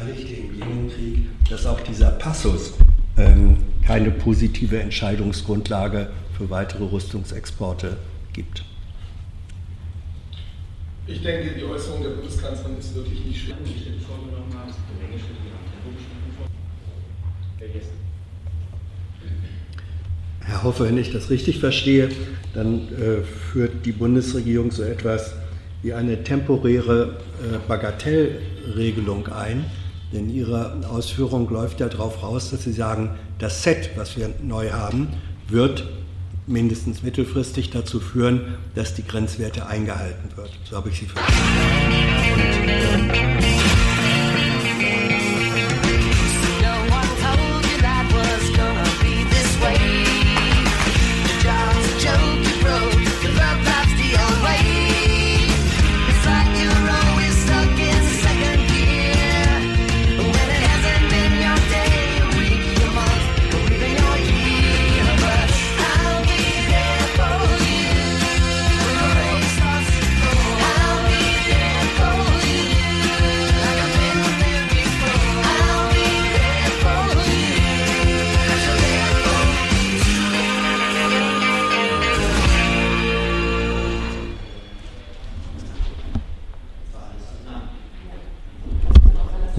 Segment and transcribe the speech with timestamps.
[0.00, 1.18] Beteiligte im Jemenkrieg,
[1.48, 2.72] dass auch dieser Passus
[3.18, 7.96] ähm, keine positive Entscheidungsgrundlage für weitere Rüstungsexporte
[8.32, 8.64] gibt.
[11.06, 13.56] Ich denke, die Äußerung der Bundeskanzlerin ist wirklich nicht schlimm.
[20.40, 22.08] Herr Hoffe, wenn ich das richtig verstehe,
[22.54, 25.34] dann äh, führt die Bundesregierung so etwas
[25.82, 29.64] wie eine temporäre äh, Bagatellregelung ein.
[30.12, 34.70] Denn Ihre Ausführung läuft ja darauf raus, dass Sie sagen, das Set, was wir neu
[34.70, 35.08] haben,
[35.48, 35.86] wird
[36.46, 40.50] mindestens mittelfristig dazu führen, dass die Grenzwerte eingehalten wird.
[40.68, 41.40] So habe ich Sie verstanden.
[42.34, 43.49] Und, ähm,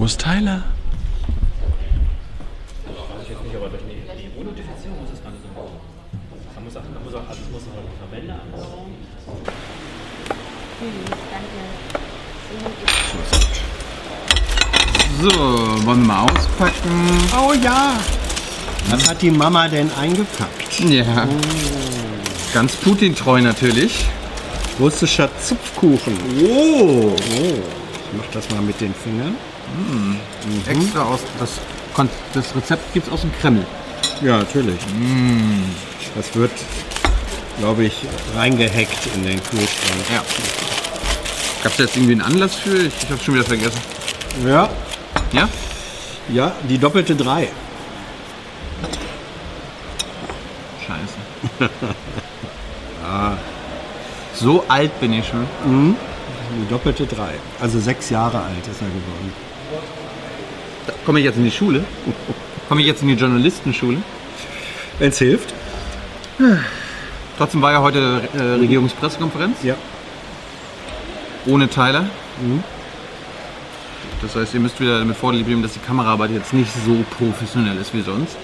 [0.02, 0.64] Wo ist Tyler?
[15.20, 16.72] So, wollen wir mal auspacken?
[17.38, 17.94] Oh ja!
[18.90, 20.80] Was hat die Mama denn eingepackt?
[20.80, 21.28] Ja.
[22.52, 24.04] Ganz Putin-treu natürlich.
[24.80, 26.18] Russischer Zupfkuchen.
[26.44, 27.14] Oh!
[27.14, 27.14] oh.
[27.14, 29.36] Ich mach das mal mit den Fingern.
[29.76, 30.16] Mhm.
[30.68, 31.20] Extra aus.
[31.38, 31.50] Das,
[32.34, 33.64] das Rezept gibt es aus dem Kreml.
[34.22, 34.78] Ja, natürlich.
[36.14, 36.50] Das wird,
[37.58, 37.94] glaube ich,
[38.36, 40.04] reingehackt in den Kühlschrank.
[40.12, 40.22] Ja.
[41.62, 42.76] Gab es jetzt irgendwie einen Anlass für?
[42.76, 43.78] Ich, ich habe schon wieder vergessen.
[44.46, 44.68] Ja,
[45.32, 45.48] Ja?
[46.28, 47.48] ja, die doppelte drei.
[50.86, 51.70] Scheiße.
[54.34, 55.46] So alt bin ich schon.
[56.56, 57.34] Die doppelte drei.
[57.60, 59.32] Also sechs Jahre alt ist er geworden.
[61.06, 61.84] Komme ich jetzt in die Schule?
[62.68, 63.98] Komme ich jetzt in die Journalistenschule?
[64.98, 65.52] Wenn es hilft.
[67.38, 69.74] Trotzdem war ja heute äh, Regierungspressekonferenz Ja.
[71.46, 72.04] ohne Tyler.
[74.22, 77.76] Das heißt, ihr müsst wieder damit vorlieb nehmen, dass die Kameraarbeit jetzt nicht so professionell
[77.78, 78.36] ist wie sonst.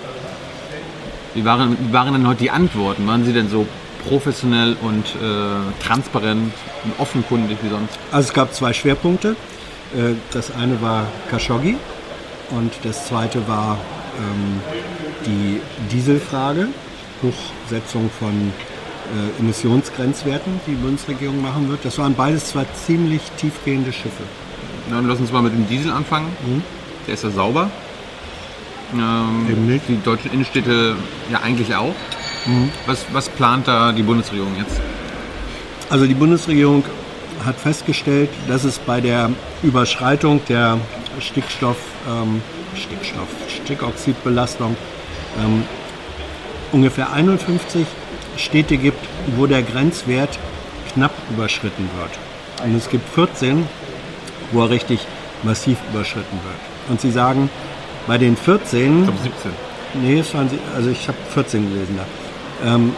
[1.35, 3.07] Wie waren, wie waren denn heute die Antworten?
[3.07, 3.67] Waren sie denn so
[4.09, 6.53] professionell und äh, transparent
[6.85, 7.99] und offenkundig wie sonst?
[8.11, 9.37] Also es gab zwei Schwerpunkte.
[9.95, 11.77] Äh, Das eine war Khashoggi
[12.51, 13.79] und das zweite war
[14.19, 14.61] ähm,
[15.27, 15.61] die
[15.91, 16.69] Dieselfrage,
[17.23, 18.53] Hochsetzung von
[19.09, 21.85] äh, Emissionsgrenzwerten, die die Bundesregierung machen wird.
[21.85, 24.23] Das waren beides zwar ziemlich tiefgehende Schiffe.
[24.91, 26.29] Dann lass uns mal mit dem Diesel anfangen.
[27.07, 27.71] Der ist ja sauber.
[28.95, 29.89] Ähm, Eben nicht.
[29.89, 30.97] Die deutschen Innenstädte
[31.31, 31.95] ja eigentlich auch.
[32.87, 34.81] Was, was plant da die Bundesregierung jetzt?
[35.91, 36.85] Also die Bundesregierung
[37.45, 39.31] hat festgestellt, dass es bei der
[39.63, 40.79] Überschreitung der
[41.21, 41.77] Stickstoff,
[42.09, 42.43] ähm,
[42.77, 43.29] Stickstoff,
[43.65, 44.77] Stickoxidbelastung
[45.43, 45.63] ähm,
[46.73, 47.87] ungefähr 51
[48.37, 49.05] Städte gibt,
[49.37, 50.39] wo der Grenzwert
[50.93, 52.67] knapp überschritten wird.
[52.67, 53.67] Und es gibt 14,
[54.53, 55.01] wo er richtig
[55.43, 56.91] massiv überschritten wird.
[56.91, 57.51] Und sie sagen,
[58.07, 59.51] bei den 14, Ich glaube 17.
[60.03, 62.95] nee, es waren, sie- also ich habe 14 gelesen da, ähm,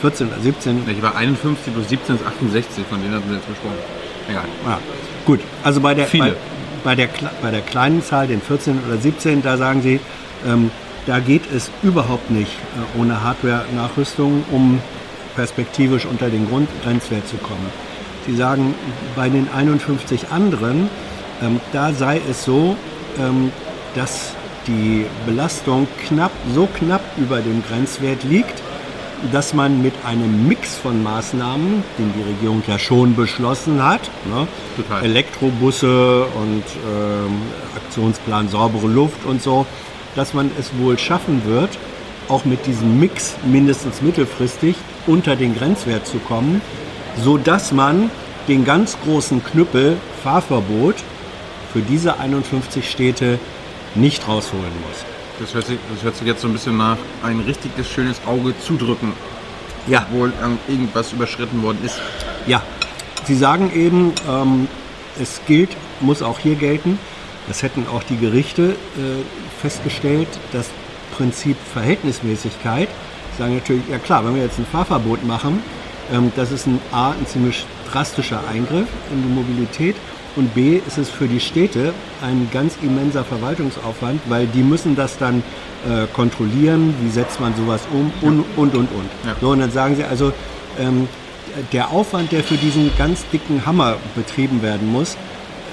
[0.00, 3.48] 14 oder 17, Ich war 51 plus 17 ist 68, von denen hatten wir jetzt
[3.48, 3.74] gesprochen.
[4.28, 4.44] Egal.
[4.66, 4.78] Ja,
[5.26, 5.40] gut.
[5.62, 6.24] Also bei der, Viele.
[6.24, 6.36] bei,
[6.84, 7.08] bei, der,
[7.42, 10.00] bei der kleinen Zahl, den 14 oder 17, da sagen Sie,
[10.46, 10.70] ähm,
[11.06, 14.80] da geht es überhaupt nicht äh, ohne Hardware-Nachrüstung, um
[15.34, 17.70] perspektivisch unter den Grundgrenzwert zu kommen.
[18.26, 18.74] Sie sagen,
[19.16, 20.90] bei den 51 anderen,
[21.42, 22.76] ähm, da sei es so,
[23.18, 23.50] ähm,
[23.94, 24.34] dass
[24.66, 28.62] die Belastung knapp, so knapp über dem Grenzwert liegt,
[29.32, 34.46] dass man mit einem Mix von Maßnahmen, den die Regierung ja schon beschlossen hat, ne.
[35.02, 37.42] Elektrobusse und ähm,
[37.76, 39.66] Aktionsplan saubere Luft und so,
[40.16, 41.70] dass man es wohl schaffen wird,
[42.28, 44.76] auch mit diesem Mix mindestens mittelfristig
[45.06, 46.60] unter den Grenzwert zu kommen,
[47.22, 48.10] so dass man
[48.48, 50.96] den ganz großen Knüppel Fahrverbot
[51.72, 53.38] für diese 51 Städte
[53.94, 55.09] nicht rausholen muss.
[55.40, 58.54] Das hört, sich, das hört sich jetzt so ein bisschen nach ein richtiges schönes Auge
[58.60, 59.14] zudrücken,
[59.86, 61.98] Ja, obwohl ähm, irgendwas überschritten worden ist.
[62.46, 62.62] Ja,
[63.24, 64.68] Sie sagen eben, ähm,
[65.18, 65.70] es gilt,
[66.00, 66.98] muss auch hier gelten,
[67.48, 68.74] Das hätten auch die Gerichte äh,
[69.60, 70.66] festgestellt, das
[71.16, 72.88] Prinzip Verhältnismäßigkeit.
[73.38, 75.62] Sagen natürlich, ja klar, wenn wir jetzt ein Fahrverbot machen,
[76.12, 79.96] ähm, das ist ein A, ein ziemlich drastischer Eingriff in die Mobilität
[80.36, 81.92] und B, ist es für die Städte
[82.22, 85.42] ein ganz immenser Verwaltungsaufwand, weil die müssen das dann
[85.88, 89.10] äh, kontrollieren, wie setzt man sowas um und, und, und, und.
[89.24, 89.36] Ja.
[89.40, 90.32] So, und dann sagen sie also,
[90.78, 91.08] ähm,
[91.72, 95.16] der Aufwand, der für diesen ganz dicken Hammer betrieben werden muss,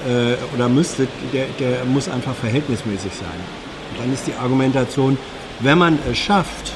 [0.06, 3.28] äh, oder müsste, der, der muss einfach verhältnismäßig sein.
[3.92, 5.18] Und dann ist die Argumentation,
[5.60, 6.72] wenn man es schafft,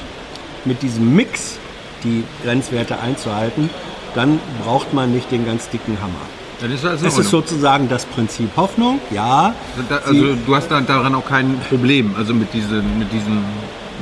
[0.65, 1.57] mit diesem Mix
[2.03, 3.69] die Grenzwerte einzuhalten,
[4.15, 6.42] dann braucht man nicht den ganz dicken Hammer.
[6.63, 9.53] Das ist also Es ist sozusagen das Prinzip Hoffnung, ja.
[9.89, 13.43] Da, also du hast da, daran auch kein Problem, also mit diesen, mit diesen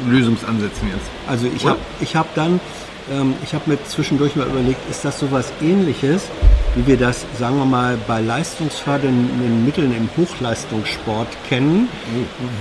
[0.07, 1.09] Lösungsansätzen jetzt.
[1.27, 2.59] Also ich habe ich hab dann,
[3.11, 6.25] ähm, ich habe mir zwischendurch mal überlegt, ist das sowas ähnliches,
[6.75, 11.89] wie wir das, sagen wir mal, bei leistungsfördernden Mitteln im Hochleistungssport kennen,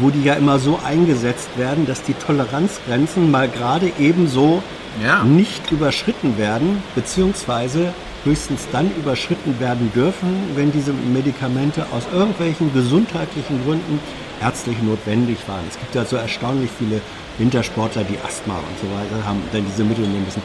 [0.01, 4.63] wo die ja immer so eingesetzt werden, dass die Toleranzgrenzen mal gerade ebenso
[5.05, 5.23] Ja.
[5.25, 7.93] nicht überschritten werden, beziehungsweise
[8.25, 14.01] höchstens dann überschritten werden dürfen, wenn diese Medikamente aus irgendwelchen gesundheitlichen Gründen
[14.41, 15.65] ärztlich notwendig waren.
[15.69, 17.01] Es gibt ja so erstaunlich viele
[17.39, 20.43] Wintersportler, die Asthma und so weiter haben, dann diese Mittel nehmen müssen.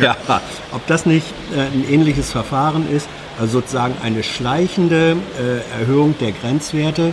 [0.00, 0.16] ja,
[0.72, 3.08] ob das nicht äh, ein ähnliches Verfahren ist,
[3.38, 7.12] also sozusagen eine schleichende äh, Erhöhung der Grenzwerte.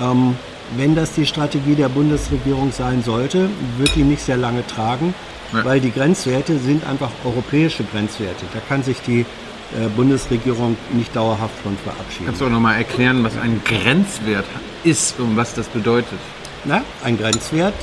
[0.00, 0.36] Ähm,
[0.76, 3.48] wenn das die Strategie der Bundesregierung sein sollte,
[3.78, 5.14] wird die nicht sehr lange tragen,
[5.52, 5.64] Ja.
[5.64, 8.44] weil die Grenzwerte sind einfach europäische Grenzwerte.
[8.52, 12.26] Da kann sich die äh, Bundesregierung nicht dauerhaft von verabschieden.
[12.26, 14.44] Kannst du auch nochmal erklären, was ein Grenzwert
[14.84, 16.18] ist und was das bedeutet?
[16.64, 17.74] Na, ein Grenzwert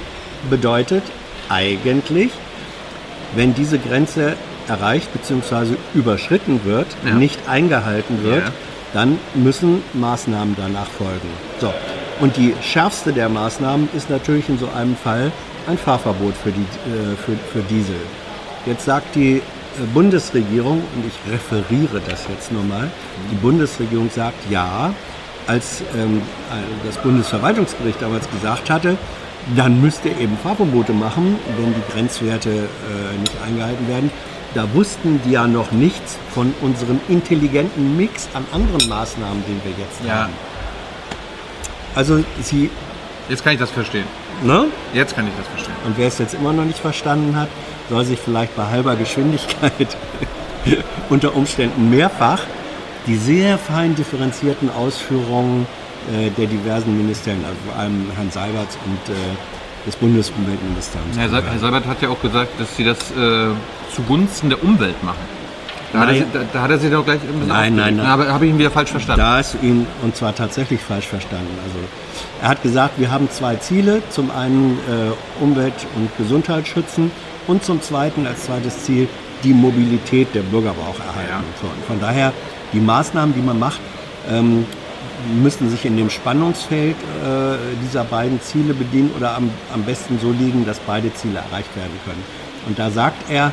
[0.50, 1.04] bedeutet
[1.50, 2.32] eigentlich,
[3.36, 4.36] wenn diese Grenze
[4.68, 5.76] erreicht bzw.
[5.94, 7.14] überschritten wird, Ja.
[7.16, 8.52] nicht eingehalten wird, Ja.
[8.94, 11.30] dann müssen Maßnahmen danach folgen.
[11.60, 11.74] So.
[12.20, 15.32] Und die schärfste der Maßnahmen ist natürlich in so einem Fall
[15.68, 17.96] ein Fahrverbot für, die, äh, für, für Diesel.
[18.66, 19.42] Jetzt sagt die äh,
[19.94, 22.90] Bundesregierung, und ich referiere das jetzt nur mal,
[23.32, 24.94] die Bundesregierung sagt ja,
[25.48, 26.18] als ähm,
[26.52, 28.98] äh, das Bundesverwaltungsgericht damals gesagt hatte,
[29.56, 34.12] dann müsste eben Fahrverbote machen, wenn die Grenzwerte äh, nicht eingehalten werden.
[34.56, 39.72] Da wussten die ja noch nichts von unserem intelligenten Mix an anderen Maßnahmen, den wir
[39.78, 40.24] jetzt Ja.
[40.24, 40.34] haben.
[41.94, 42.70] Also sie,
[43.30, 44.06] Jetzt kann ich das verstehen.
[44.44, 44.66] Ne?
[44.94, 45.76] Jetzt kann ich das verstehen.
[45.86, 47.50] Und wer es jetzt immer noch nicht verstanden hat,
[47.90, 49.96] soll sich vielleicht bei halber Geschwindigkeit
[51.10, 52.42] unter Umständen mehrfach
[53.08, 55.68] die sehr fein differenzierten Ausführungen
[56.12, 59.18] äh, der diversen Ministerien, also vor allem Herrn Seiberts und äh,
[59.86, 61.18] des Bundesumweltministeriums.
[61.18, 63.50] Herr, Herr Seibert hat ja auch gesagt, dass Sie das äh,
[63.94, 65.35] zugunsten der Umwelt machen.
[65.96, 68.06] Da hat, er, da, da hat er Sie doch gleich ein bisschen Nein, nein, nein.
[68.06, 69.22] Aber habe ich ihn wieder falsch verstanden?
[69.22, 71.58] Da ist ihn, und zwar tatsächlich falsch verstanden.
[71.64, 71.78] Also
[72.42, 74.02] er hat gesagt, wir haben zwei Ziele.
[74.10, 77.12] Zum einen äh, Umwelt- und Gesundheit schützen
[77.48, 79.08] und zum zweiten als zweites Ziel
[79.44, 81.30] die Mobilität der Bürger aber auch erhalten.
[81.30, 81.62] Ja.
[81.62, 82.34] So, und von daher,
[82.74, 83.80] die Maßnahmen, die man macht,
[84.30, 84.66] ähm,
[85.42, 90.32] müssen sich in dem Spannungsfeld äh, dieser beiden Ziele bedienen oder am, am besten so
[90.32, 92.24] liegen, dass beide Ziele erreicht werden können.
[92.68, 93.52] Und da sagt er,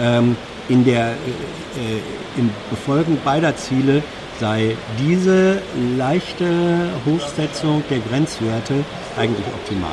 [0.00, 0.36] ähm,
[0.68, 4.02] in der, äh, im Befolgen beider Ziele
[4.40, 5.58] sei diese
[5.98, 8.74] leichte Hochsetzung der Grenzwerte
[9.16, 9.90] eigentlich optimal.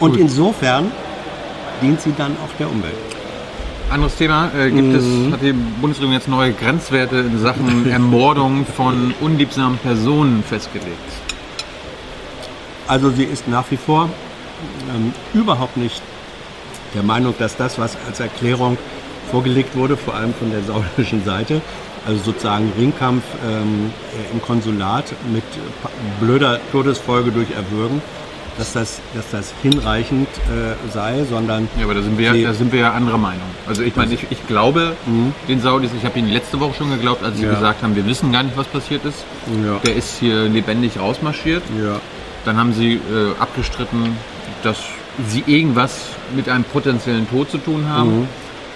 [0.00, 0.20] Und Gut.
[0.20, 0.90] insofern
[1.80, 2.94] dient sie dann auch der Umwelt.
[3.88, 4.50] Anderes Thema.
[4.58, 5.26] Äh, gibt Mhm.
[5.28, 10.90] es, hat die Bundesregierung jetzt neue Grenzwerte in Sachen Ermordung von unliebsamen Personen festgelegt?
[12.88, 14.08] Also sie ist nach wie vor
[14.94, 16.02] ähm, überhaupt nicht
[16.94, 18.76] der Meinung, dass das, was als Erklärung
[19.30, 21.60] vorgelegt wurde, vor allem von der saudischen Seite,
[22.06, 23.90] also sozusagen Ringkampf ähm,
[24.30, 25.44] äh, im Konsulat mit
[26.20, 28.00] blöder Todesfolge durch Erwürgen,
[28.58, 32.44] dass das, dass das hinreichend äh, sei, sondern Ja, aber da sind wir, Nee.
[32.44, 33.42] da sind wir ja anderer Meinung.
[33.66, 34.92] Also ich meine, ich, ich glaube
[35.48, 37.48] den Saudis, ich habe ihnen letzte Woche schon geglaubt, als sie Mhm.
[37.50, 37.54] Ja.
[37.56, 39.24] gesagt haben, wir wissen gar nicht, was passiert ist.
[39.66, 39.78] Ja.
[39.84, 41.62] Der ist hier lebendig rausmarschiert.
[41.84, 42.00] ja,
[42.46, 43.00] Dann haben sie äh,
[43.40, 44.16] abgestritten,
[44.62, 44.78] dass
[45.28, 45.98] sie irgendwas
[46.34, 48.20] mit einem potenziellen Tod zu tun haben.
[48.20, 48.28] Mhm.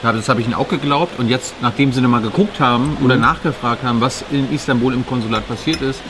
[0.02, 1.18] Ja, das habe ich ihnen auch geglaubt.
[1.18, 3.20] Und jetzt, nachdem sie nochmal geguckt haben oder Mhm.
[3.22, 6.00] nachgefragt haben, was in Istanbul im Konsulat passiert ist,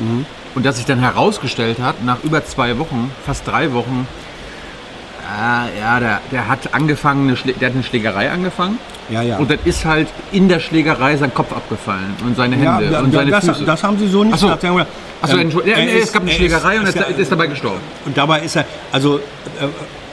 [0.54, 4.06] und dass sich dann herausgestellt hat, nach über zwei Wochen, fast drei Wochen,
[5.38, 8.78] äh, ja, der, der hat angefangen, eine Schlä der hat eine Schlägerei angefangen.
[9.10, 9.36] ja, ja.
[9.38, 13.00] Und dann ist halt in der Schlägerei sein Kopf abgefallen und seine ja, Hände ja,
[13.00, 13.64] und seine das, Füße.
[13.64, 14.46] das haben sie so nicht Ach so.
[14.48, 14.64] gesagt.
[15.22, 17.30] Achso, ähm, Entschuldigung, ja, nee, es gab eine er Schlägerei und ist er ist, ist
[17.32, 17.80] dabei gestorben.
[18.06, 19.20] Und dabei ist er, also äh,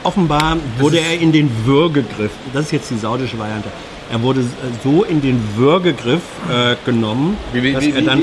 [0.04, 3.68] offenbar wurde er in den Würgegriff, das ist jetzt die saudische Variante,
[4.10, 4.42] Er wurde
[4.82, 8.22] so in den Würgegriff äh, genommen, Wie- wie- dass wie- er dann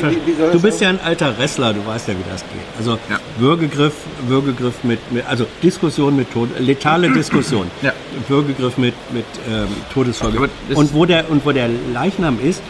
[0.52, 2.50] Du bist ja ein alter Wrestler, du weißt ja, wie das geht.
[2.80, 3.20] Also Ja.
[3.38, 3.94] Würgegriff,
[4.28, 7.68] Würgegriff mit, mit, also Diskussion mit Tod, letale Diskussion.
[7.84, 7.94] Ja.
[8.28, 10.50] Würgegriff mit, mit ähm, Todesfolge.
[10.74, 12.64] Und wo der und wo der Leichnam ist,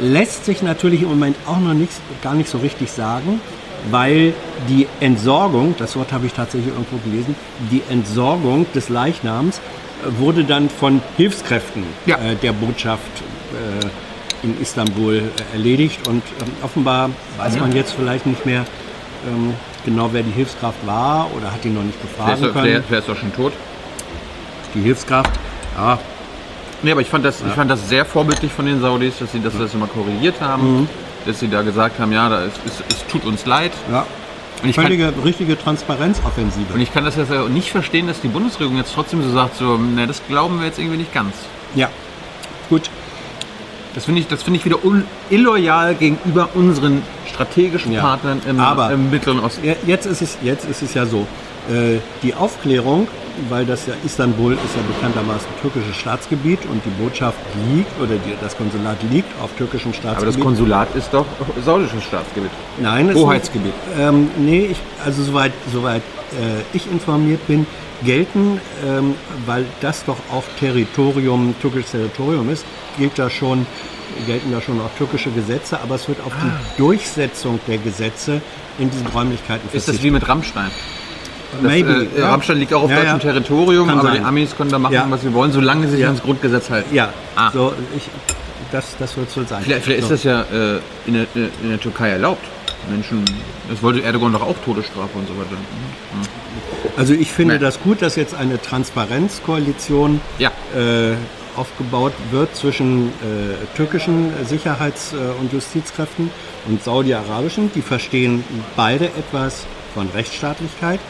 [0.00, 3.40] lässt sich natürlich im Moment auch noch nichts, gar nicht so richtig sagen,
[3.90, 4.34] weil
[4.68, 7.34] die Entsorgung, das Wort habe ich tatsächlich irgendwo gelesen,
[7.70, 12.16] die Entsorgung des Leichnams äh, wurde dann von Hilfskräften Ja.
[12.16, 13.00] äh, der Botschaft
[13.82, 18.64] äh, in Istanbul äh, erledigt und ähm, offenbar weiß man jetzt vielleicht nicht mehr
[19.28, 22.64] ähm, genau, wer die Hilfskraft war oder hat ihn noch nicht doch- können.
[22.66, 23.52] der, der ist doch schon tot.
[24.74, 25.30] Die Hilfskraft,
[25.76, 25.98] ja,
[26.82, 29.40] Nee, aber ich fand das, ich fand das sehr vorbildlich von den Saudis, dass sie
[29.40, 30.80] das, das immer korrigiert haben.
[30.80, 30.88] Mhm.
[31.26, 33.72] Dass sie da gesagt haben, ja, da ist, es, es tut uns leid.
[33.90, 34.06] ja.
[34.62, 36.72] Und ich, kann, Völlige, richtige Transparenzoffensive.
[36.72, 39.76] und ich kann das jetzt nicht verstehen, dass die Bundesregierung jetzt trotzdem so sagt, so,
[39.76, 41.34] ne, das glauben wir jetzt irgendwie nicht ganz.
[41.74, 41.90] Ja,
[42.70, 42.88] gut.
[43.94, 44.78] Das finde ich, das finde ich wieder
[45.28, 48.00] illoyal gegenüber unseren strategischen Ja.
[48.00, 49.62] Partnern im, Aber- im Mittleren Osten.
[49.86, 51.26] Jetzt ist es, jetzt ist es ja so,
[51.70, 53.08] äh, die Aufklärung,
[53.48, 57.38] weil das ja Istanbul ist ja bekanntermaßen türkisches Staatsgebiet und die Botschaft
[57.70, 60.44] liegt oder die, das Konsulat liegt auf türkischem Aber das Staatsgebiet.
[60.44, 61.26] Konsulat ist doch
[61.64, 62.50] saudisches Staatsgebiet.
[62.80, 63.72] Nein, es Hoheitsgebiet.
[63.98, 66.02] Ähm, nee, ich, also soweit, soweit
[66.32, 67.66] äh, ich informiert bin,
[68.04, 69.14] gelten, ähm,
[69.46, 72.64] weil das doch auch Territorium, türkisches Territorium ist,
[72.98, 73.66] gilt da schon,
[74.26, 78.40] gelten da schon auch türkische Gesetze, aber es wird auf die Durchsetzung der Gesetze
[78.78, 80.70] in diesen Räumlichkeiten Ist das wie mit Rammstein?
[81.62, 82.06] Das, Maybe.
[82.16, 82.30] äh, ja.
[82.30, 83.18] Rammstein liegt auch auf Ja, deutschem ja.
[83.32, 84.18] Territorium, Kann aber sein.
[84.20, 86.94] die Amis können da machen, was sie wollen, solange sie sich ans Grundgesetz halten.
[86.94, 87.50] Ja, Ah.
[87.52, 88.04] so, ich,
[88.72, 89.62] das, das wird wohl sein.
[89.62, 90.14] Vielleicht, vielleicht ist so.
[90.14, 92.44] das ja äh, in, der, in der Türkei erlaubt.
[92.90, 93.24] Menschen,
[93.68, 95.56] das wollte Erdogan doch auch Todesstrafe und so weiter.
[96.96, 97.60] Also ich finde Nee.
[97.60, 101.14] das gut, dass jetzt eine Transparenzkoalition äh,
[101.56, 106.30] aufgebaut wird zwischen äh, türkischen Sicherheits- äh, und Justizkräften
[106.68, 107.70] und saudi-arabischen.
[107.74, 108.44] Die verstehen
[108.76, 111.00] beide etwas von Rechtsstaatlichkeit,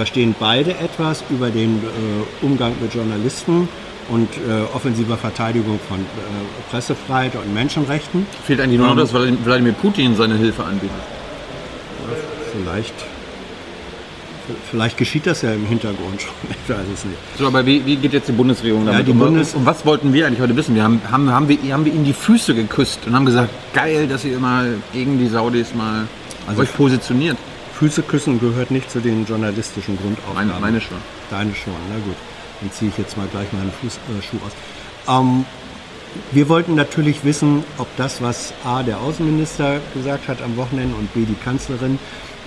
[0.00, 3.68] verstehen beide etwas über den äh, Umgang mit Journalisten
[4.08, 6.02] und äh, offensiver Verteidigung von äh,
[6.70, 8.26] Pressefreiheit und Menschenrechten.
[8.46, 9.00] Fehlt eigentlich nur noch, Ähm.
[9.00, 10.96] dass Wladimir Putin seine Hilfe anbietet.
[12.50, 12.94] Vielleicht,
[14.70, 16.30] vielleicht geschieht das ja im Hintergrund schon.
[16.64, 17.18] Ich weiß es nicht.
[17.38, 19.06] So, aber wie, wie geht jetzt die Bundesregierung damit?
[19.06, 19.18] die um?
[19.18, 20.74] Bundes- und was wollten wir eigentlich heute wissen?
[20.74, 24.06] Wir haben, haben, haben, wir, haben wir ihnen die Füße geküsst und haben gesagt, geil,
[24.08, 24.64] dass ihr immer
[24.94, 26.06] gegen die Saudis mal
[26.46, 27.36] Also- euch positioniert.
[27.80, 30.48] Füße küssen gehört nicht zu den journalistischen Grundaufgaben.
[30.48, 30.98] Meine, meine schon.
[31.30, 32.14] Deine schon, na gut.
[32.60, 34.52] Dann ziehe ich jetzt mal gleich meinen Fuß, äh, Schuh aus.
[35.08, 35.46] Ähm,
[36.30, 41.14] wir wollten natürlich wissen, ob das, was A, der Außenminister gesagt hat am Wochenende und
[41.14, 41.98] B, die Kanzlerin,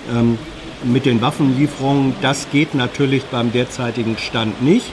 [0.08, 0.38] ähm,
[0.84, 4.92] mit den Waffenlieferungen, das geht natürlich beim derzeitigen Stand nicht,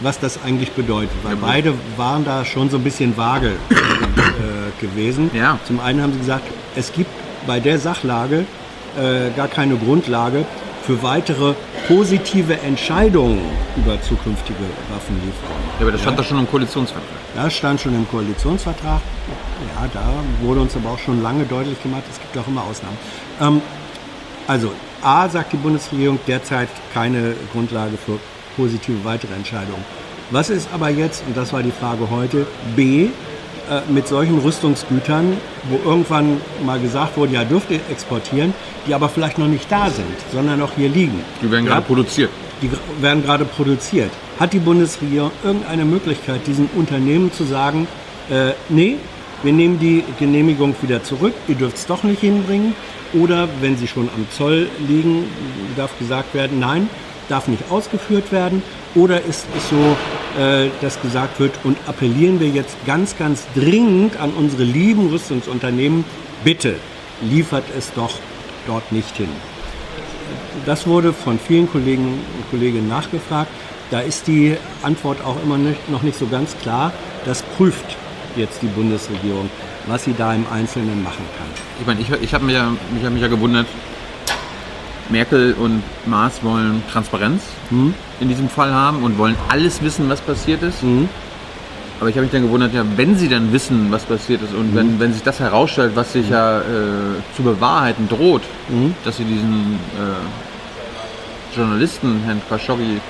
[0.00, 1.12] was das eigentlich bedeutet.
[1.22, 5.30] Weil beide waren da schon so ein bisschen vage äh, gewesen.
[5.34, 5.58] Ja.
[5.66, 6.44] Zum einen haben sie gesagt,
[6.76, 7.10] es gibt
[7.46, 8.46] bei der Sachlage
[8.98, 10.44] äh, gar keine Grundlage
[10.82, 11.54] für weitere
[11.86, 13.40] positive Entscheidungen
[13.76, 15.62] über zukünftige Waffenlieferungen.
[15.78, 17.18] Ja, aber das stand doch schon im Koalitionsvertrag.
[17.34, 19.00] Das stand schon im Koalitionsvertrag.
[19.00, 22.98] Ja, da wurde uns aber auch schon lange deutlich gemacht, es gibt auch immer Ausnahmen.
[23.40, 23.62] Ähm,
[24.46, 24.72] also,
[25.02, 28.18] A, sagt die Bundesregierung derzeit keine Grundlage für
[28.56, 29.84] positive weitere Entscheidungen.
[30.30, 33.08] Was ist aber jetzt, und das war die Frage heute, B,
[33.88, 35.36] mit solchen Rüstungsgütern,
[35.70, 38.54] wo irgendwann mal gesagt wurde, ja, dürft ihr exportieren,
[38.86, 41.20] die aber vielleicht noch nicht da sind, sondern noch hier liegen.
[41.42, 41.72] Die werden ja?
[41.72, 42.30] gerade produziert.
[42.60, 44.10] Die werden gerade produziert.
[44.38, 47.86] Hat die Bundesregierung irgendeine Möglichkeit, diesen Unternehmen zu sagen,
[48.30, 48.96] äh, nee,
[49.42, 52.74] wir nehmen die Genehmigung wieder zurück, ihr dürft es doch nicht hinbringen?
[53.12, 55.24] Oder wenn sie schon am Zoll liegen,
[55.76, 56.88] darf gesagt werden, nein,
[57.32, 58.62] darf nicht ausgeführt werden?
[58.94, 59.96] Oder ist es so,
[60.40, 66.04] äh, dass gesagt wird, und appellieren wir jetzt ganz, ganz dringend an unsere lieben Rüstungsunternehmen,
[66.44, 66.76] bitte
[67.22, 68.12] liefert es doch
[68.66, 69.28] dort nicht hin.
[70.66, 73.50] Das wurde von vielen Kollegen und Kolleginnen nachgefragt.
[73.90, 76.92] Da ist die Antwort auch immer nicht, noch nicht so ganz klar.
[77.24, 77.96] Das prüft
[78.36, 79.50] jetzt die Bundesregierung,
[79.86, 81.46] was sie da im Einzelnen machen kann.
[81.80, 82.72] Ich meine, ich, ich habe mich, ja,
[83.02, 83.66] hab mich ja gewundert,
[85.12, 87.42] Merkel und Maas wollen Transparenz
[88.20, 90.82] in diesem Fall haben und wollen alles wissen, was passiert ist.
[92.00, 94.74] Aber ich habe mich dann gewundert, ja, wenn sie dann wissen, was passiert ist und
[94.74, 96.62] wenn, wenn sich das herausstellt, was sich ja äh,
[97.36, 98.42] zu bewahrheiten droht,
[99.04, 103.00] dass sie diesen äh, Journalisten, Herrn Khashoggi,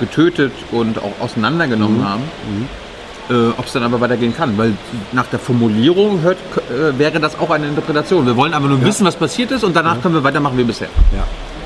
[0.00, 2.22] getötet und auch auseinandergenommen haben,
[3.30, 4.56] äh, ob es dann aber weitergehen kann.
[4.56, 4.74] Weil
[5.12, 6.38] nach der Formulierung hört,
[6.70, 8.26] äh, wäre das auch eine Interpretation.
[8.26, 10.88] Wir wollen aber nur wissen, was passiert ist und danach können wir weitermachen wie bisher.
[11.14, 11.24] Ja.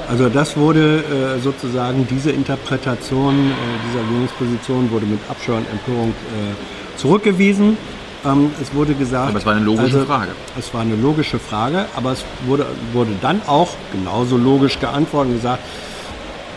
[0.09, 3.53] Also das wurde äh, sozusagen, diese Interpretation äh,
[3.89, 7.77] dieser Regierungsposition wurde mit Abscheu und Empörung äh, zurückgewiesen.
[8.25, 9.29] Ähm, es wurde gesagt...
[9.29, 10.33] Aber es war eine logische also, Frage.
[10.59, 15.37] Es war eine logische Frage, aber es wurde, wurde dann auch genauso logisch geantwortet und
[15.37, 15.63] gesagt,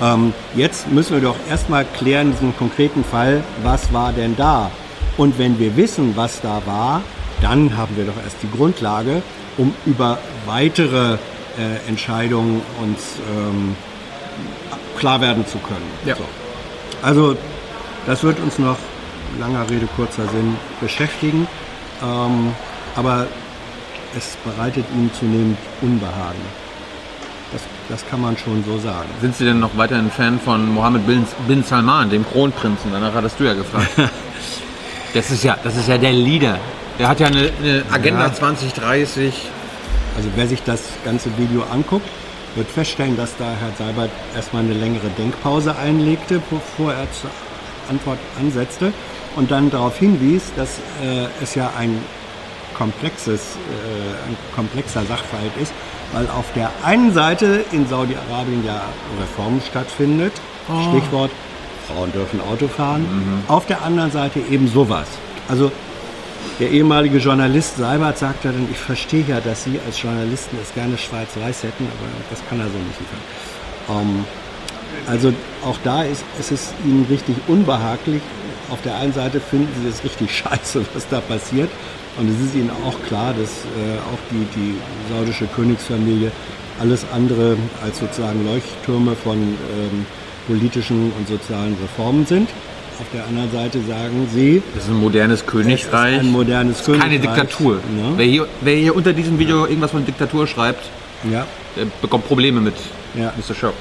[0.02, 4.72] ähm, jetzt müssen wir doch erstmal klären, diesen konkreten Fall, was war denn da?
[5.18, 7.02] Und wenn wir wissen, was da war,
[7.42, 9.22] dann haben wir doch erst die Grundlage,
[9.58, 13.76] um über weitere äh, Entscheidungen uns ähm,
[14.98, 15.86] klar werden zu können.
[16.06, 16.16] Ja.
[16.16, 16.24] So.
[17.02, 17.38] Also
[18.06, 18.78] das wird uns noch,
[19.40, 21.48] langer Rede, kurzer Sinn, beschäftigen.
[22.02, 22.54] Ähm,
[22.96, 23.28] aber
[24.16, 26.42] es bereitet ihm zunehmend Unbehagen.
[27.52, 29.10] Das, das kann man schon so sagen.
[29.22, 32.92] Sind Sie denn noch weiterhin Fan von Mohammed bin, bin Salman, dem Kronprinzen?
[32.92, 33.92] Danach hattest du ja gefragt.
[35.14, 36.58] das, ist ja, das ist ja der Leader.
[37.00, 38.34] Der hat ja eine, eine Agenda Ja.
[38.34, 39.34] 2030.
[40.16, 42.08] Also wer sich das ganze Video anguckt,
[42.56, 47.32] wird feststellen, dass da Herr Seibert erstmal eine längere Denkpause einlegte, bevor er zur
[47.90, 48.94] Antwort ansetzte
[49.36, 52.00] und dann darauf hinwies, dass äh, es ja ein
[52.78, 55.74] komplexes, äh, ein komplexer Sachverhalt ist,
[56.12, 58.82] weil auf der einen Seite in Saudi-Arabien ja
[59.20, 60.34] Reformen stattfindet,
[60.92, 61.32] Stichwort
[61.88, 63.06] Frauen dürfen Auto fahren,
[63.48, 65.08] auf der anderen Seite eben sowas.
[65.48, 65.72] Also
[66.60, 70.98] der ehemalige Journalist Seibert sagte dann, ich verstehe ja, dass Sie als Journalisten es gerne
[70.98, 73.20] schwarz-weiß hätten, aber das kann er so nicht liefern.
[73.90, 74.26] Ähm,
[75.08, 75.34] also
[75.66, 78.22] auch da ist, ist es Ihnen richtig unbehaglich.
[78.70, 81.70] Auf der einen Seite finden Sie es richtig scheiße, was da passiert.
[82.20, 84.76] Und es ist Ihnen auch klar, dass äh, auch die, die
[85.12, 86.32] saudische Königsfamilie
[86.80, 90.06] alles andere als sozusagen Leuchttürme von ähm,
[90.48, 92.50] politischen und sozialen Reformen sind.
[93.00, 96.14] Auf der anderen Seite sagen Sie, Das ist ein modernes Königreich.
[96.16, 97.10] es ist ein modernes Königreich.
[97.10, 97.76] Keine Diktatur.
[97.76, 98.14] Ne?
[98.18, 100.90] Wer, hier, wer hier unter diesem Video irgendwas von Diktatur schreibt,
[101.32, 102.76] Ja, der bekommt Probleme mit
[103.16, 103.34] Ja.
[103.38, 103.56] Mr.
[103.56, 103.68] Show.
[103.68, 103.74] ja.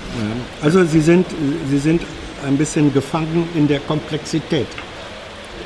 [0.63, 1.27] Also Sie sind,
[1.69, 2.03] Sie sind
[2.47, 4.67] ein bisschen gefangen in der Komplexität.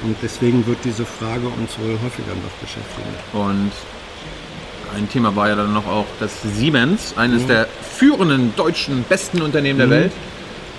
[0.03, 3.09] Und deswegen wird diese Frage uns wohl häufiger noch beschäftigen.
[3.33, 3.71] Und
[4.95, 9.79] ein Thema war ja dann noch auch, dass Siemens, eines der führenden deutschen besten Unternehmen
[9.79, 10.13] der Welt,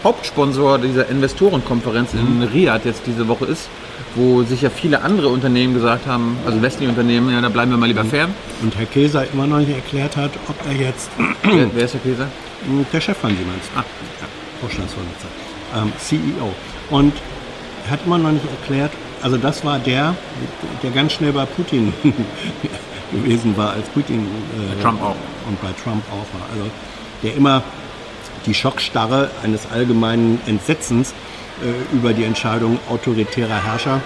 [0.03, 3.69] Hauptsponsor dieser Investorenkonferenz in Riyadh jetzt diese Woche ist,
[4.15, 7.77] wo sich ja viele andere Unternehmen gesagt haben, also westliche Unternehmen, ja, da bleiben wir
[7.77, 8.33] mal lieber fern.
[8.61, 11.09] Und Herr Käser immer noch nicht erklärt hat, ob er jetzt
[11.43, 12.27] wer, wer ist der Käse?
[12.91, 13.83] der Chef von Siemens, ah,
[14.19, 14.27] ja,
[14.61, 15.35] Vorstandsvorsitzender,
[15.75, 16.51] ähm, CEO.
[16.89, 17.13] Und
[17.85, 20.15] er hat immer noch nicht erklärt, also das war der,
[20.83, 21.93] der ganz schnell bei Putin
[23.11, 25.15] gewesen war, als Putin äh, Trump auch.
[25.47, 26.49] und bei Trump auch war.
[26.53, 26.69] Also
[27.23, 27.63] der immer
[28.47, 31.13] die Schockstarre eines allgemeinen Entsetzens
[31.61, 34.01] äh, über die Entscheidung autoritärer Herrscher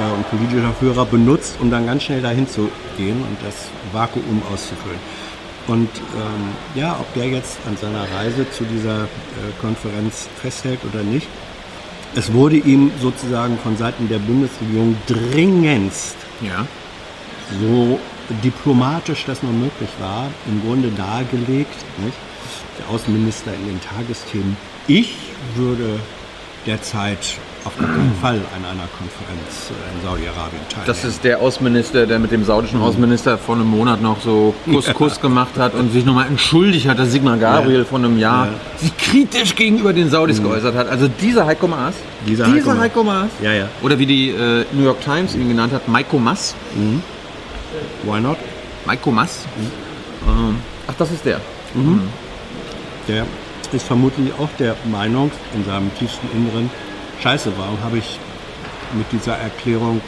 [0.00, 4.42] äh, und politischer Führer benutzt, um dann ganz schnell dahin zu gehen und das Vakuum
[4.52, 4.98] auszufüllen.
[5.68, 9.06] Und ähm, ja, ob der jetzt an seiner Reise zu dieser äh,
[9.60, 11.28] Konferenz festhält oder nicht,
[12.14, 16.66] es wurde ihm sozusagen von Seiten der Bundesregierung dringendst Ja.
[17.60, 17.98] so
[18.42, 22.16] diplomatisch das nur möglich war, im Grunde dargelegt, nicht?
[22.78, 24.56] Der Außenminister in den Tagesthemen,
[24.88, 25.14] ich
[25.56, 25.98] würde
[26.66, 27.18] derzeit
[27.64, 30.86] auf keinen Fall an einer Konferenz äh, in Saudi-Arabien teilnehmen.
[30.86, 35.20] Das ist der Außenminister, der mit dem saudischen Außenminister vor einem Monat noch so Kuss-Kuss
[35.20, 37.84] gemacht hat und sich nochmal entschuldigt hat, dass Sigmar Gabriel Ja.
[37.84, 38.52] vor einem Jahr Ja.
[38.78, 40.88] sich kritisch gegenüber den Saudis geäußert hat.
[40.88, 41.94] Also dieser Heiko Maas.
[42.26, 42.78] Dieser dieser Heiko Maas.
[42.80, 43.28] Heiko Maas.
[43.40, 43.68] Ja, ja.
[43.82, 46.54] Oder wie die äh, New York Times ihn genannt hat, Maiko Maas.
[48.04, 48.38] Why not?
[48.86, 49.44] Maiko Maas.
[50.26, 50.56] Ähm,
[50.88, 51.40] ach, das ist der.
[53.12, 53.26] Der
[53.72, 56.70] ist vermutlich auch der Meinung in seinem tiefsten Inneren,
[57.22, 58.18] scheiße, warum habe ich
[58.94, 60.00] mit dieser Erklärung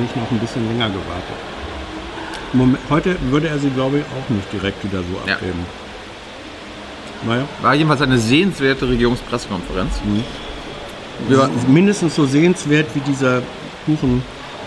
[0.00, 1.36] nicht noch ein bisschen länger gewartet?
[2.52, 5.34] Moment, heute würde er sie, glaube ich, auch nicht direkt wieder so Ja.
[5.34, 5.64] abgeben.
[7.24, 7.44] Naja.
[7.62, 10.00] War jedenfalls eine sehenswerte Regierungspressekonferenz.
[11.28, 13.42] War, mindestens so sehenswert, wie dieser
[13.86, 14.22] Kuchen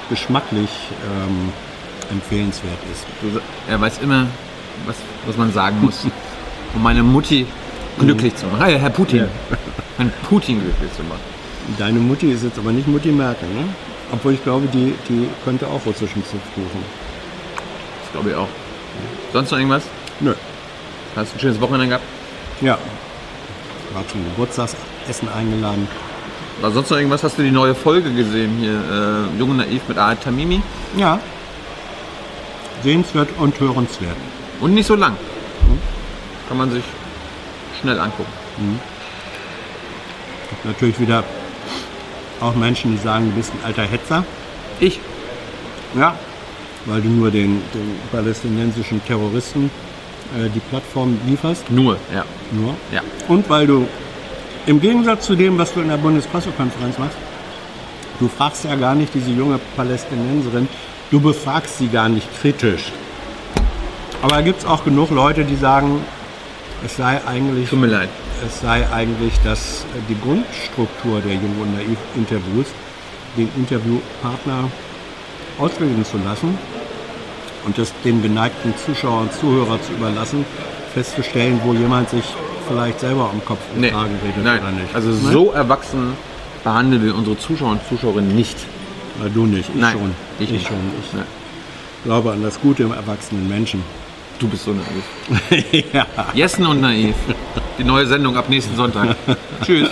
[0.09, 0.69] geschmacklich
[1.03, 1.51] ähm,
[2.11, 3.05] empfehlenswert ist.
[3.67, 4.27] er weiß immer,
[4.85, 6.05] was, was man sagen muss,
[6.75, 7.45] um meine Mutti
[7.99, 8.61] glücklich zu machen.
[8.61, 9.19] Ah, ja, Herr Putin.
[9.19, 9.27] Ja.
[9.97, 11.21] Herrn Putin glücklich zu machen.
[11.77, 13.65] Deine Mutti ist jetzt aber nicht Mutti Merkel, ne?
[14.11, 16.83] Obwohl ich glaube, die, die könnte auch russischen Zupfkuchen.
[18.03, 18.47] Das glaube ich auch.
[19.31, 19.83] Sonst noch irgendwas?
[20.19, 20.33] Nö.
[21.15, 22.03] Hast du ein schönes Wochenende gehabt?
[22.61, 22.77] Ja.
[23.93, 25.87] War zum Geburtstagsessen eingeladen.
[26.61, 27.23] War sonst noch irgendwas?
[27.23, 28.73] Hast du die neue Folge gesehen hier?
[28.73, 30.61] Äh, Junge Naiv mit Aad Tamimi?
[30.97, 31.19] Ja.
[32.83, 34.15] Sehenswert und hörenswert.
[34.59, 35.15] Und nicht so lang.
[36.47, 36.83] Kann man sich
[37.83, 38.31] schnell angucken.
[40.49, 41.23] Gibt natürlich wieder
[42.39, 44.23] auch Menschen, die sagen, du bist ein alter Hetzer.
[44.79, 44.99] Ich?
[45.95, 46.15] Ja.
[46.85, 49.69] Weil du nur den, den palästinensischen Terroristen
[50.37, 51.69] äh, die Plattform lieferst.
[51.69, 52.25] Nur, ja.
[52.51, 52.75] Nur.
[52.91, 53.01] Ja.
[53.27, 53.87] Und weil du
[54.65, 57.17] im Gegensatz zu dem, was du in der Bundespressekonferenz machst,
[58.19, 60.69] du fragst ja gar nicht diese junge Palästinenserin,
[61.11, 62.91] du befragst sie gar nicht kritisch.
[64.21, 65.99] Aber da gibt es auch genug Leute, die sagen,
[66.85, 68.09] es sei eigentlich, Tut mir leid.
[68.45, 72.67] es sei eigentlich dass die Grundstruktur der Jung und Naiv-Interviews,
[73.37, 74.69] den Interviewpartner
[75.59, 76.57] auswählen zu lassen
[77.65, 80.45] und es den geneigten Zuschauer und Zuhörer zu überlassen,
[80.93, 82.23] festzustellen, wo jemand sich
[82.67, 83.89] vielleicht selber am Kopf und Nee.
[83.91, 84.59] Kragen redet Nein.
[84.61, 84.93] oder nicht.
[84.95, 85.31] Also Ne?
[85.31, 86.13] so erwachsen
[86.63, 88.57] behandeln wir unsere Zuschauer und Zuschauerinnen nicht.
[89.21, 90.11] Na, du nicht, ich Nein, schon.
[90.39, 90.67] ich nicht.
[90.67, 90.77] schon.
[91.03, 91.25] Ich Nein.
[92.05, 93.83] glaube an das Gute im erwachsenen Menschen.
[94.43, 95.85] Du bist so naiv.
[95.93, 96.05] ja.
[96.33, 97.15] Jessen und naiv.
[97.77, 99.15] Die neue Sendung ab nächsten Sonntag.
[99.65, 99.89] Tschüss.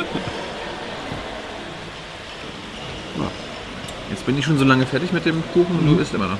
[4.10, 6.38] Jetzt bin ich schon so lange fertig mit dem Kuchen und du isst immer noch.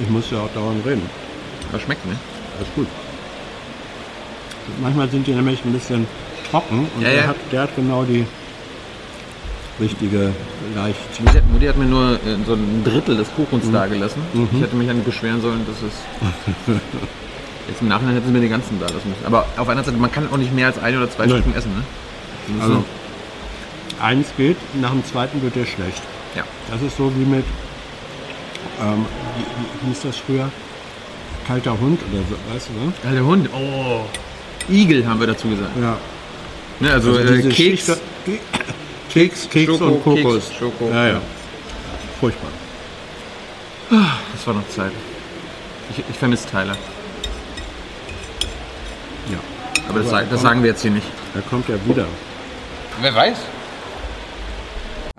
[0.00, 1.08] Ich muss ja auch dauernd reden.
[1.68, 2.16] Aber schmeckt, ne?
[2.58, 2.88] Das ist gut.
[4.82, 6.08] Manchmal sind die nämlich ein bisschen
[6.50, 7.26] trocken und Ja, der, ja.
[7.28, 8.26] Hat, der hat genau die
[9.80, 10.32] richtige,
[10.74, 10.98] leicht.
[11.52, 14.22] Mutti hat, mir nur äh, so ein Drittel des Kuchens dagelassen.
[14.52, 16.76] Ich hätte mich eigentlich beschweren sollen, dass es.
[17.68, 19.24] Jetzt im Nachhinein hätten sie mir den ganzen da lassen müssen.
[19.26, 21.24] Aber auf einer Seite, man kann auch nicht mehr als ein oder zwei.
[21.28, 21.84] Stücken essen, ne?
[22.60, 22.84] Also so-
[24.02, 26.02] eins geht, nach dem zweiten wird der schlecht.
[26.34, 26.42] ja.
[26.70, 27.44] Das ist so wie mit,
[28.82, 29.04] ähm,
[29.36, 30.50] wie, wie hieß das früher?
[31.46, 32.92] Kalter Hund oder so, weißt du, ne?
[33.04, 33.48] Ja, der Hund.
[33.52, 34.00] Oh.
[34.72, 35.70] Igel haben wir dazu gesagt.
[35.80, 35.96] Ja.
[36.80, 37.56] Ne, also, Also äh, Keks.
[37.56, 37.90] Schicht-
[39.10, 40.48] Keks, Keks Schoko, und Kokos.
[40.48, 40.88] Keks, Schoko.
[40.88, 41.20] Ja, ja.
[42.20, 42.50] Furchtbar.
[43.90, 44.92] Das war noch Zeit.
[45.90, 46.76] Ich, ich vermisse Tyler.
[49.30, 49.38] Ja.
[49.88, 51.06] Aber das, sag- das sagen wir jetzt hier nicht.
[51.34, 52.06] Da kommt er wieder.
[53.00, 53.36] Wer weiß?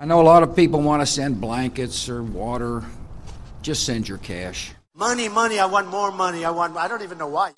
[0.00, 2.82] I know a lot of people want to send blankets or water.
[3.62, 4.72] Just send your cash.
[4.94, 6.44] Money, money, I want more money.
[6.44, 7.52] I want, I don't even know why.